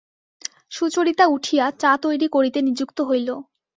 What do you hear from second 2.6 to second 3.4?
নিযুক্ত হইল।